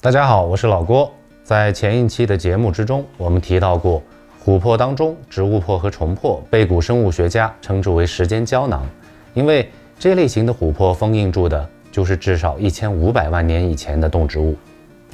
[0.00, 1.12] 大家好，我是老郭。
[1.42, 4.00] 在前一期的节目之中，我们提到过，
[4.44, 8.86] 琥珀当中植物珀和虫珀被古生物学家称之为时间胶囊，
[9.34, 14.54] 因为这类型的琥珀封印住的就是至少一千五百万年以前的动植物，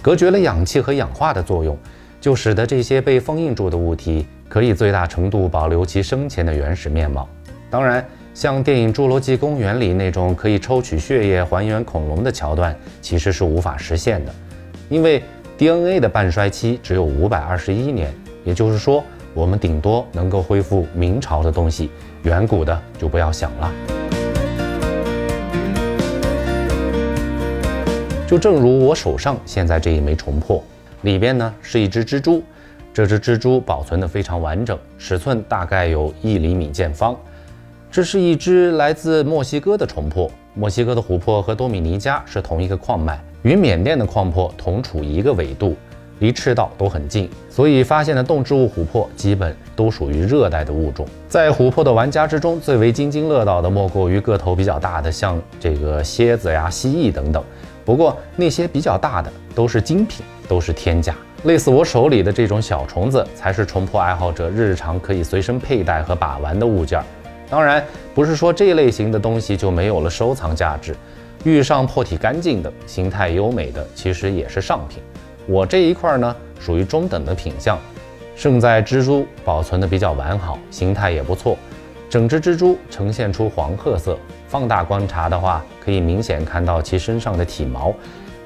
[0.03, 1.75] 隔绝了氧气和氧化的作用，
[2.21, 7.27] 就使得这些被封印住的物体可以最大程度保留其生前的原始面貌。
[7.71, 14.35] 当然，像电影《侏罗纪公园》里那种可以抽取血液还原恐龙的桥段，其实是无法实现的，
[14.95, 15.21] 因为
[15.59, 19.03] DNA 的半衰期只有五百二十一年，也就是说，
[19.35, 21.91] 我们顶多能够恢复明朝的东西，
[22.23, 23.73] 远古的就不要想了。
[28.25, 30.63] 就正如我手上现在这一枚虫珀，
[31.03, 32.41] 里边呢是一只蜘蛛，
[32.93, 37.17] 这只蜘蛛保存的非常完整，尺寸大概有一厘米见方。
[37.91, 45.77] 这是一只来自墨西哥的虫珀，墨西哥的琥珀和多米尼加是同一个矿脉，与缅甸的矿珀同处一个纬度，
[46.21, 51.07] 离赤道都很近，所以发现的动植物琥珀基本都属于热带的物种。
[51.29, 57.45] 在琥珀的玩家之中，最为津津乐道的莫过于个头比较大的，像这个蝎子呀、蜥蜴等等。
[57.85, 61.15] 不过那些比较大的都是精品，都是天价。
[61.43, 66.99] 类似我手里的这种小虫子，才是虫珀爱好者日常可以随身佩戴和把玩的物件。
[67.51, 70.97] 当然，不是说这类型的东西就没有了收藏价值。
[71.43, 75.03] 遇上破体干净的、形态优美的，其实也是上品。
[75.47, 77.79] 我这一块呢，属于中等的品相。
[78.37, 81.57] 胜在蜘蛛保存的比较完好，形态也不错。
[82.11, 84.19] 整只蜘蛛呈现出黄褐色，
[84.49, 87.95] 放大观察的话，可以明显看到其身上的体毛，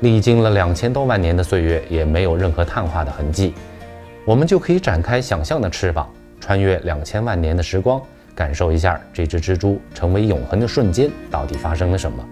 [0.00, 3.55] 历经了两千多万年的岁月，也没有任何碳化的痕迹。
[4.27, 6.06] 我们就可以展开想象的翅膀，
[6.39, 8.00] 穿越两千万年的时光。
[8.34, 12.22] 感受一下这只蜘蛛成为永恒的瞬间到底发生了什么？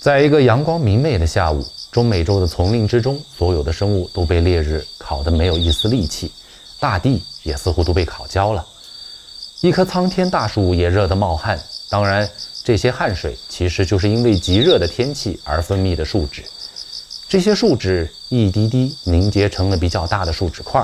[0.00, 1.62] 在一个阳光明媚的下午，
[1.92, 6.32] 中美洲的丛林之中，所有的生物都被烈日烤得没有一丝力气，
[6.78, 8.66] 大地也似乎都被烤焦了。
[9.60, 12.26] 一棵苍天大树也热得冒汗，当然，
[12.64, 16.42] 这些汗水其实就是因为极热的天气而分泌的树脂。
[17.28, 20.82] 这些树脂一滴滴凝结成了比较大的树脂块。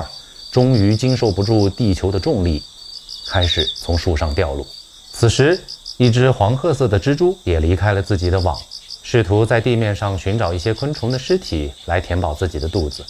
[0.51, 2.61] 终于经受不住地球的重力，
[3.27, 4.65] 开始从树上掉落。
[5.11, 5.59] 此时，
[5.97, 8.57] 一只黄褐色的蜘蛛也离开了自己的网，
[9.09, 13.05] 试图在地面上寻找一些昆虫的尸体来填饱自己的肚子。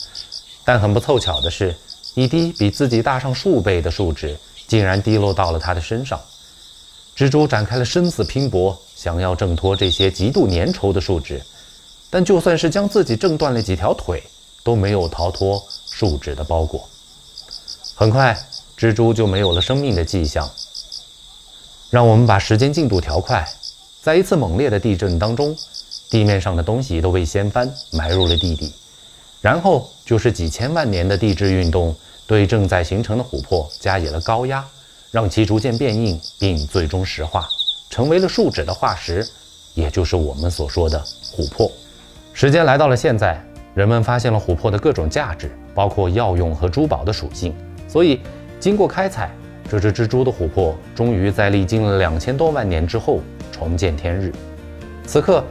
[0.64, 1.76] 但很不凑巧的是，
[2.14, 4.38] 一滴比自己大上数倍的树脂
[4.68, 6.22] 竟然滴落到了它的身上。
[7.16, 11.42] 蜘蛛展开了生死拼搏，想要挣脱这些极度粘稠的树脂，
[12.12, 14.22] 但就算是将自己挣断了几条腿，
[14.64, 15.60] 都没有逃脱
[15.90, 16.88] 树脂的包裹。
[17.96, 18.38] 很快，
[18.78, 20.48] 蜘蛛就没有了生命的迹象。
[21.90, 23.44] 让我们把时间进度调快，
[24.04, 25.58] 在一次猛烈的地震当中，
[26.10, 28.74] 地面上的东西都被掀翻，埋入了地底。
[29.42, 31.96] 然后就是几千万年的地质运动，
[32.26, 34.66] 对正在形成的琥珀加以了高压，
[35.12, 37.48] 让其逐渐变硬，并最终石化，
[37.90, 39.26] 成为了树脂的化石，
[39.74, 41.02] 也就是我们所说的
[41.36, 41.72] 琥珀。
[42.34, 43.42] 时间来到了现在，
[43.74, 47.56] 人们发现了琥珀的各种价值，包括药用和珠宝的属性。
[47.88, 48.20] 所以，
[48.60, 49.32] 经过开采，
[49.70, 53.20] 这只蜘蛛的琥珀终于在历经了两千多万年之后
[53.52, 54.34] 重见天日。
[55.06, 55.44] 此刻，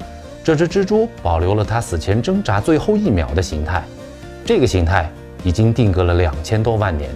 [0.46, 3.82] 这只蜘蛛保留了它死前挣扎最后一秒的形态，
[4.44, 5.10] 这个形态
[5.42, 7.10] 已经定格了两千多万年。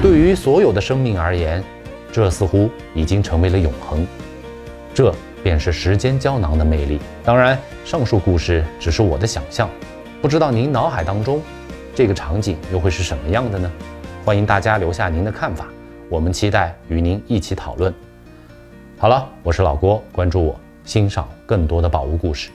[0.00, 1.64] 对于所有的生命而言，
[2.12, 4.06] 这似乎已经成为了永恒。
[4.94, 7.00] 这便是时间胶囊的魅力。
[7.24, 9.68] 当然，上述故事只是我的想象，
[10.22, 11.42] 不知道您脑海当中
[11.92, 13.68] 这个场景又会是什么样的呢？
[14.24, 15.66] 欢迎大家留下您的看法，
[16.08, 17.92] 我们期待与您一起讨论。
[18.96, 22.48] 好了，我是老郭，关注我，欣赏更多的宝物故事。